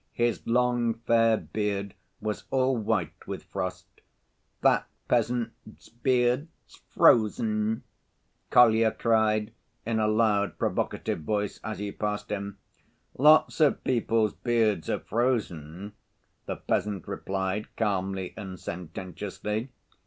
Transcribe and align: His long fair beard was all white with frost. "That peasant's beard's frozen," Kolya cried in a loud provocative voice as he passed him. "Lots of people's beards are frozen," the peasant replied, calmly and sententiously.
His 0.13 0.41
long 0.47 0.95
fair 0.95 1.37
beard 1.37 1.93
was 2.21 2.45
all 2.49 2.75
white 2.75 3.27
with 3.27 3.43
frost. 3.43 3.85
"That 4.61 4.87
peasant's 5.07 5.89
beard's 5.89 6.81
frozen," 6.89 7.83
Kolya 8.49 8.93
cried 8.93 9.53
in 9.85 9.99
a 9.99 10.07
loud 10.07 10.57
provocative 10.57 11.19
voice 11.19 11.59
as 11.63 11.77
he 11.77 11.91
passed 11.91 12.31
him. 12.31 12.57
"Lots 13.15 13.59
of 13.59 13.83
people's 13.83 14.33
beards 14.33 14.89
are 14.89 15.01
frozen," 15.01 15.93
the 16.47 16.55
peasant 16.55 17.07
replied, 17.07 17.67
calmly 17.77 18.33
and 18.35 18.59
sententiously. 18.59 19.69